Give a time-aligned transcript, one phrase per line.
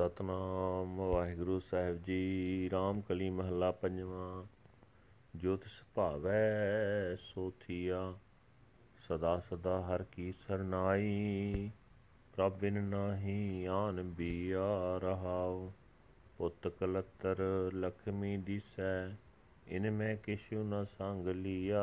[0.00, 4.44] ਸਤਨਾਮ, ਵਾਹਿਗੁਰੂ ਸਾਹਿਬ ਜੀ, ਰਾਮ ਕਲੀ ਮਹੱਲਾ ਪੰਜਵਾਂ।
[5.36, 6.50] ਜੋ ਤਿਸ ਭਾਵੈ,
[7.16, 8.14] ਸੋ ਥੀਆ।
[9.08, 11.70] ਸਦਾ ਸਦਾ ਹਰ ਕੀ ਸਰਨਾਈ,
[12.36, 15.70] ਪ੍ਰਭ ਬਿਨ ਨਾਹੀ ਆਨ ਬੀਆ ਰਹਾਉ।
[16.38, 17.36] ਪੁੱਤ ਕਲਤਰ
[17.74, 19.16] ਲਖਮੀ ਦਿਸੈ,
[19.68, 21.80] ਇਨ ਮੈਂ ਕਿਛੁ ਨ ਸੰਗ ਲੀਆ।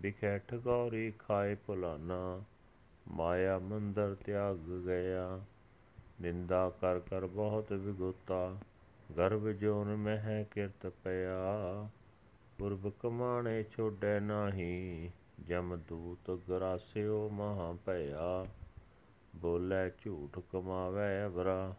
[0.00, 2.42] ਬਿਖੈਠ ਗੌਰੀ ਖਾਏ ਭੁਲਾਨਾ
[3.08, 5.40] ਮਾਇਆ ਮੰਦਰ ਤਿਆਗ ਗਿਆ।
[6.22, 8.56] ਨਿੰਦਾ ਕਰ ਕਰ ਬਹੁਤ ਵਿਗੋਤਾ,
[9.16, 11.88] ਗਰਭ ਜੋਨ ਮਹਿ ਕਿਰਤ ਪਿਆ।
[12.58, 15.10] ਪੁਰਬ ਕਮਾਣੇ ਛੋੜੈ ਨਾਹੀ,
[15.48, 18.46] ਜਮ ਦੂਤ ਗਰਾਸਿਓ ਮਹਾ ਭਇਆ।
[19.36, 21.74] ਬੋਲੇ ਝੂਠ ਕਮਾਵੇ ਅਵਰਾ,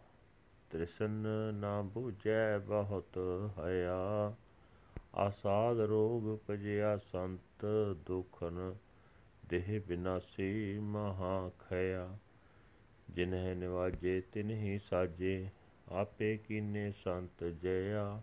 [0.69, 3.19] ਤ੍ਰਿਸ਼ਨ ਨਾ ਬੂਝੈ ਬਹੁਤ
[3.59, 4.33] ਹਇਆ।
[5.16, 7.66] ਆਸਾਦ ਰੋਗ ਪਜਿਆ ਸੰਤ
[8.08, 8.75] ਦੁਖਨ,
[9.49, 12.17] ਦੇਹ ਬਿਨਾਸੀ ਮਹਾ ਖਇਆ।
[13.10, 15.48] ਜਿਨਹਿ ਨਿਵਾਜੇ ਤਿਨਹੀ ਸਾਜੇ
[15.92, 18.20] ਆਪੇ ਕੀਨੇ ਸੰਤ ਜਇਆ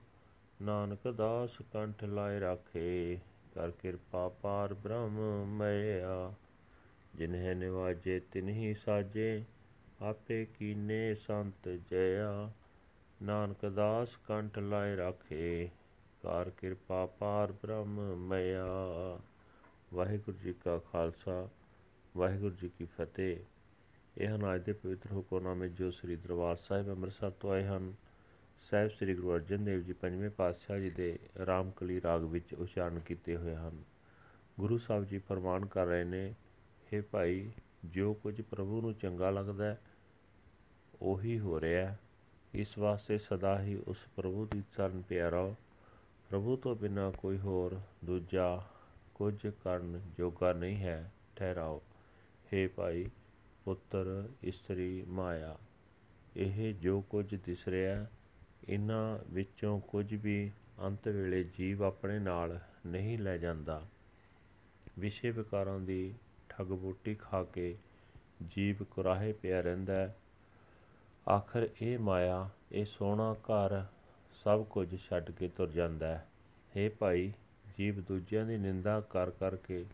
[0.61, 3.17] ਨਾਨਕ ਦਾਸ ਕੰਠ ਲਾਇ ਰਾਖੇ
[3.55, 6.33] ਕਰ ਕਿਰਪਾ ਪਾਰ ਬ੍ਰਹਮ ਮਇਆ
[7.15, 9.43] ਜਿਨਹਿ ਨਿਵਾਜੇ ਤਿਨਹੀ ਸਾਜੇ
[10.01, 12.51] ਆਪੇ ਕੀਨੇ ਸੰਤ ਜਇਆ
[13.23, 15.69] ਨਾਨਕ ਦਾਸ ਕੰਠ ਲਾਇ ਰਾਖੇ
[16.21, 18.65] ਕਰ ਕਿਰਪਾ ਪਾਰ ਬ੍ਰਹਮ ਮਇਆ
[19.93, 21.49] ਵਾਹਿਗੁਰੂ ਜੀ ਕਾ ਖਾਲਸਾ
[22.17, 23.37] ਵਾਹਿਗੁਰੂ ਜੀ ਕੀ ਫਤਿਹ
[24.18, 27.94] ਇਹ ਹਨ ਅੱਜ ਦੇ ਪਵਿੱਤਰ ਹੁਕਮਨਾਮੇ ਜੋ ਸ੍ਰੀ ਦਰਬਾਰ ਸਾਹਿਬ ਅੰਮ੍ਰਿਤਸਰ ਤੋਂ ਆਏ ਹਨ,
[28.70, 33.36] ਸਾਹਿਬ ਸ੍ਰੀ ਗੁਰੂ ਅਰਜਨ ਦੇਵ ਜੀ ਪੰਜਵੇਂ ਪਾਤਸ਼ਾਹ ਜੀ ਦੇ ਰਾਮਕਲੀ ਰਾਗ ਵਿੱਚ ਉਚਾਰਨ ਕੀਤੇ
[33.36, 33.82] ਹੋਏ ਹਨ।
[34.60, 36.34] ਗੁਰੂ ਸਾਹਿਬ ਜੀ ਫਰਮਾਨ ਕਰ ਰਹੇ ਨੇ
[36.92, 37.50] हे ਭਾਈ,
[37.84, 39.76] ਜੋ ਕੁਝ ਪ੍ਰਭੂ ਨੂੰ ਚੰਗਾ ਲੱਗਦਾ
[41.02, 41.96] ਉਹੀ ਹੋ ਰਿਹਾ
[42.54, 45.54] ਇਸ ਵਾਸਤੇ ਸਦਾ ਹੀ ਉਸ ਪ੍ਰਭੂ ਦੀ ਚਰਨ ਪਿਆਰਾ
[46.28, 48.62] ਪ੍ਰਭੂ ਤੋਂ ਬਿਨਾ ਕੋਈ ਹੋਰ ਦੂਜਾ
[49.14, 51.82] ਕੁਝ ਕਰਨ ਜੋਗਾ ਨਹੀਂ ਹੈ। ਠਹਿਰਾਓ।
[52.52, 53.10] हे ਭਾਈ
[53.68, 55.58] ਪੁੱਤਰ, ਇਸਤਰੀ, ਮਾਇਆ।
[56.36, 58.06] ਇਹ ਜੋ ਕੁਝ ਦਿਸ ਰਿਹਾ
[58.68, 60.52] ਇਹਨਾਂ ਵਿੱਚੋਂ ਕੁਝ ਵੀ
[60.82, 63.86] ਅੰਤ ਵੇਲੇ ਜੀਵ ਆਪਣੇ ਨਾਲ ਨਹੀਂ ਲੈ ਜਾਂਦਾ।
[64.98, 66.14] ਵਿਸ਼ੇ ਵਿਕਾਰਾਂ ਦੀ
[66.48, 67.76] ਠੱਗ ਬੂਟੀ ਖਾ ਕੇ
[68.56, 70.14] ਜੀਵ ਕੁਰਾਹੇ ਪਿਆ ਰਹਿੰਦਾ
[71.30, 73.84] ਆਖਰ ਇਹ ਮਾਇਆ, ਇਹ ਸੋਹਣਾ ਘਰ
[74.44, 76.26] ਸਭ ਕੁਝ ਛੱਡ ਕੇ ਤੁਰ ਜਾਂਦਾ ਹੈ।
[76.76, 77.32] हे ਭਾਈ,
[77.78, 79.84] ਜੀਵ ਦੂਜਿਆਂ ਦੀ ਨਿੰਦਾ ਕਰ ਕਰਕੇ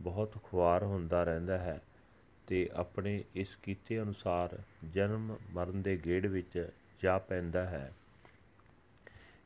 [0.00, 1.80] ਬਹੁਤ ਖੁਆਰ ਹੁੰਦਾ ਰਹਿੰਦਾ ਹੈ।
[2.46, 4.58] ਤੇ ਆਪਣੇ ਇਸ ਕੀਤੇ ਅਨੁਸਾਰ
[4.90, 6.68] ਜਨਮ ਮਰਨ ਦੇ ਗੇੜ ਵਿੱਚ
[7.02, 7.92] ਜਾ ਪੈਂਦਾ ਹੈ।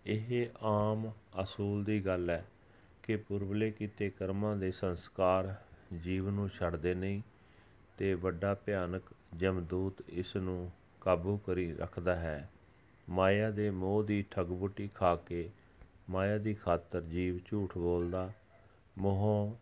[0.06, 1.12] ਇਹ ਆਮ
[1.42, 2.44] ਅਸੂਲ ਦੀ ਗੱਲ ਹੈ
[3.02, 5.54] ਕਿ ਪੁਰਬਲੇ ਕੀਤੇ ਕਰਮਾਂ ਦੇ ਸੰਸਕਾਰ
[6.02, 7.22] ਜੀਵ ਨੂੰ ਛੱਡਦੇ ਨਹੀਂ
[7.98, 9.02] ਤੇ ਵੱਡਾ ਭਿਆਨਕ
[9.36, 12.50] ਜਮਦੂਤ ਇਸ ਨੂੰ ਕਾਬੂ ਕਰੀ ਰੱਖਦਾ ਹੈ।
[13.10, 15.50] ਮਾਇਆ ਦੇ ਮੋਹ ਦੀ ਠਗਬੁੱਟੀ ਖਾ ਕੇ
[16.10, 18.32] ਮਾਇਆ ਦੀ ਖਾਤਰ ਜੀਵ ਝੂਠ ਬੋਲਦਾ,
[18.98, 19.56] ਮੋਹ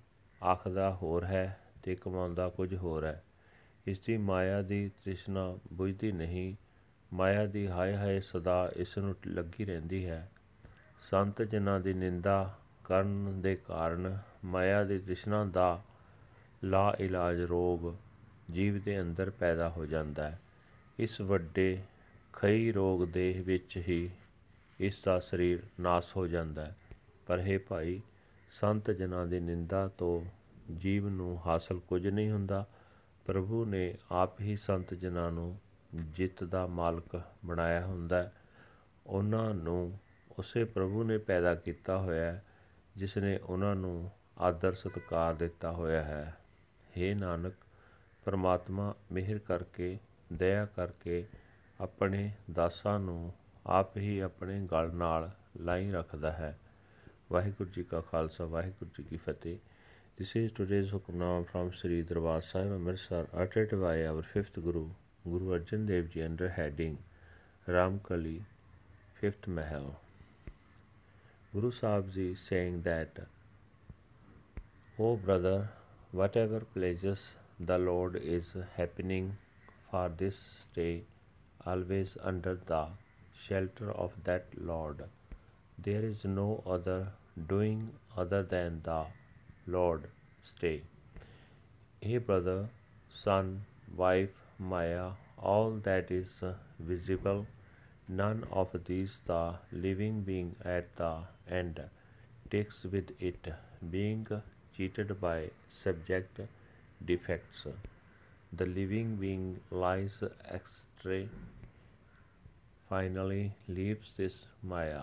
[0.44, 3.24] ਆਖਦਾ ਹੋਰ ਹੈ। ਤੇ ਕਮਾਉਂਦਾ ਕੁਝ ਹੋਰ ਹੈ।
[3.86, 6.54] ਇਸ ਦੀ ਮਾਇਆ ਦੀ ਤ੍ਰਿਸ਼ਨਾ ਬੁਝਦੀ ਨਹੀਂ।
[7.12, 10.30] ਮਾਇਆ ਦੀ ਹਾਏ ਹਾਏ ਸਦਾ ਇਸ ਨੂੰ ਲੱਗੀ ਰਹਿੰਦੀ ਹੈ।
[11.10, 15.82] ਸੰਤ ਜਨਾਂ ਦੀ ਨਿੰਦਾ ਕਰਨ ਦੇ ਕਾਰਨ ਮਾਇਆ ਦੀ ਤ੍ਰਿਸ਼ਨਾ ਦਾ
[16.64, 17.94] ਲਾ ਇਲਾਜ ਰੋਗ
[18.52, 20.40] ਜੀਵ ਦੇ ਅੰਦਰ ਪੈਦਾ ਹੋ ਜਾਂਦਾ ਹੈ।
[20.98, 21.82] ਇਸ ਵੱਡੇ
[22.32, 24.10] ਖਈ ਰੋਗ ਦੇਹ ਵਿੱਚ ਹੀ
[24.80, 26.76] ਇਸ ਦਾ ਸਰੀਰ ਨਾਸ ਹੋ ਜਾਂਦਾ ਹੈ।
[27.26, 28.00] ਪਰ ਹੈ ਭਾਈ,
[28.52, 30.41] ਸੰਤ ਜਨਾਂ ਦੀ ਨਿੰਦਾ ਤੋਂ
[30.76, 32.66] ਜੀਵ ਨੂੰ ਹਾਸਲ ਕੁਝ ਨਹੀਂ ਹੁੰਦਾ।
[33.24, 35.58] ਪ੍ਰਭੂ ਨੇ ਆਪ ਹੀ ਸੰਤ ਜਨਾਂ ਨੂੰ
[35.94, 38.32] ਜਿੱਤ ਦਾ ਮਾਲਕ ਬਣਾਇਆ ਹੁੰਦਾ ਹੈ।
[39.06, 39.98] ਉਹਨਾਂ ਨੂੰ
[40.38, 42.44] ਉਸੇ ਪ੍ਰਭੂ ਨੇ ਪੈਦਾ ਕੀਤਾ ਹੋਇਆ ਹੈ,
[42.96, 46.36] ਜਿਸ ਨੇ ਉਹਨਾਂ ਨੂੰ ਆਦਰ ਸਤਕਾਰ ਦਿੱਤਾ ਹੋਇਆ ਹੈ।
[46.96, 47.52] हे ਨਾਨਕ,
[48.24, 49.98] ਪਰਮਾਤਮਾ ਮਿਹਰ ਕਰਕੇ,
[50.32, 51.26] ਦਇਆ ਕਰਕੇ
[51.80, 53.32] ਆਪਣੇ ਦਾਸਾਂ ਨੂੰ
[53.66, 55.30] ਆਪ ਹੀ ਆਪਣੇ ਗਲ ਨਾਲ
[55.60, 56.58] ਲਾਈ ਰੱਖਦਾ ਹੈ।
[57.32, 59.58] ਵਾਹਿਗੁਰੂ ਜੀ ਕਾ ਖਾਲਸਾ, ਵਾਹਿਗੁਰੂ ਜੀ ਕੀ ਫਤਿਹ।
[60.18, 64.90] This is today's Hukamnama from Sri Darbar Sahib Amritsar uttered by our fifth Guru,
[65.24, 66.98] Guru Arjan Dev Ji under heading
[67.66, 68.42] Ramkali,
[69.18, 69.96] fifth Mahal.
[71.54, 73.08] Guru Sahib Ji saying that,
[74.98, 75.70] O brother,
[76.10, 77.28] whatever pleasures
[77.58, 78.44] the Lord is
[78.76, 79.34] happening
[79.90, 80.36] for this
[80.74, 81.04] day,
[81.64, 82.86] always under the
[83.48, 85.02] shelter of that Lord.
[85.78, 87.08] There is no other
[87.48, 89.06] doing other than the
[89.66, 90.08] Lord,
[90.42, 90.82] stay.
[92.02, 92.68] Hey, brother,
[93.24, 93.64] son,
[93.96, 94.28] wife,
[94.58, 96.42] Maya, all that is
[96.78, 97.46] visible,
[98.08, 101.80] none of these the living being at the end
[102.50, 103.48] takes with it,
[103.90, 104.26] being
[104.76, 105.50] cheated by
[105.82, 106.40] subject
[107.04, 107.66] defects.
[108.52, 111.28] The living being lies astray,
[112.88, 115.02] finally leaves this Maya,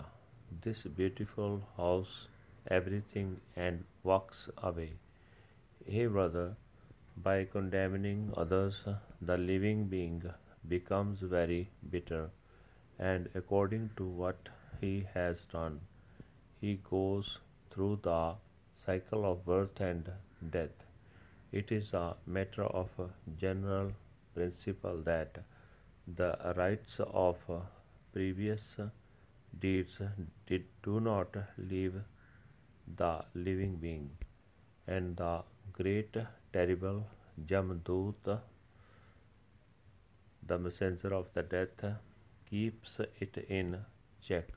[0.62, 2.28] this beautiful house,
[2.68, 4.92] everything, and walks away.
[5.86, 6.56] Hey, brother,
[7.16, 8.82] by condemning others,
[9.20, 10.22] the living being
[10.68, 12.30] becomes very bitter,
[12.98, 14.48] and according to what
[14.80, 15.80] he has done,
[16.60, 17.38] he goes
[17.70, 18.34] through the
[18.84, 20.10] cycle of birth and
[20.50, 20.84] death.
[21.52, 22.88] It is a matter of
[23.38, 23.92] general
[24.34, 25.38] principle that
[26.06, 27.36] the rights of
[28.12, 28.76] previous
[29.58, 29.98] deeds
[30.46, 31.94] did, do not leave
[32.96, 34.10] the living being,
[34.86, 35.42] and the
[35.72, 36.16] great
[36.52, 37.06] terrible
[37.46, 38.40] Jamdut,
[40.46, 41.84] the messenger of the death,
[42.48, 43.78] keeps it in
[44.20, 44.48] check,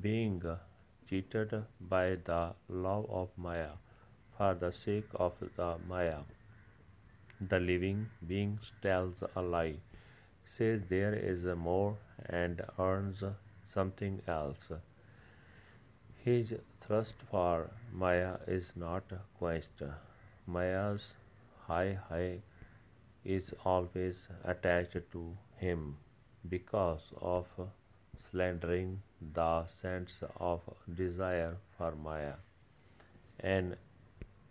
[0.00, 0.42] being
[1.08, 3.70] cheated by the love of Maya
[4.36, 6.18] for the sake of the Maya.
[7.40, 9.76] The living being tells a lie,
[10.44, 11.96] says there is more,
[12.26, 13.22] and earns
[13.72, 14.72] something else.
[16.24, 16.54] His
[16.86, 19.04] thirst for Maya is not
[19.38, 19.82] quenched.
[20.46, 21.02] Maya's
[21.66, 22.42] high high
[23.24, 25.22] is always attached to
[25.56, 25.96] him
[26.48, 27.46] because of
[28.30, 29.00] slandering
[29.32, 30.60] the sense of
[30.94, 32.34] desire for Maya.
[33.40, 33.76] An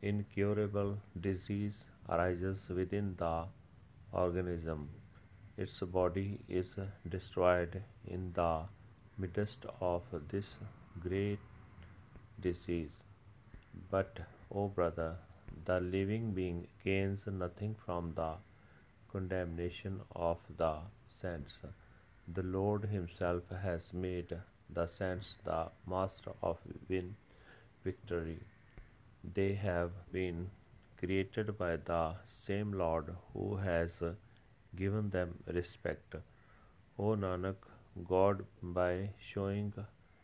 [0.02, 1.76] incurable disease
[2.10, 3.46] arises within the
[4.12, 4.90] organism.
[5.58, 6.76] Its body is
[7.08, 8.62] destroyed in the
[9.18, 10.02] midst of
[10.32, 10.56] this
[11.00, 11.40] great
[12.40, 12.92] disease.
[13.90, 14.20] But,
[14.52, 15.16] O oh brother,
[15.66, 18.34] the living being gains nothing from the
[19.12, 20.74] condemnation of the
[21.22, 21.58] saints.
[22.28, 24.36] The Lord Himself has made
[24.70, 26.58] the saints the master of
[26.90, 27.16] win
[27.84, 28.40] victory.
[29.36, 30.50] They have been
[30.98, 32.16] created by the
[32.46, 34.02] same Lord who has
[34.76, 36.16] given them respect.
[36.98, 37.56] O Nanak,
[38.08, 39.74] God, by showing